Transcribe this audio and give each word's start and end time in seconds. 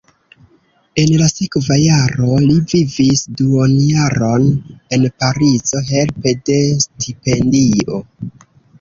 En 1.01 1.11
la 1.21 1.27
sekva 1.31 1.77
jaro 1.79 2.39
li 2.47 2.55
vivis 2.73 3.23
duonjaron 3.43 4.49
en 4.99 5.09
Parizo 5.23 5.87
helpe 5.95 6.37
de 6.51 6.61
stipendio. 6.91 8.05